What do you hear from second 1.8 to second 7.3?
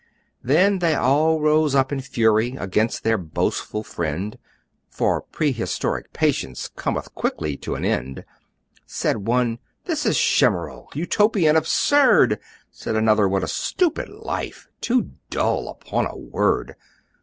in fury Against their boastful friend, For prehistoric patience Cometh